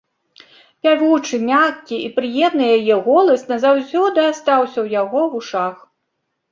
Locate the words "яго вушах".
5.01-5.75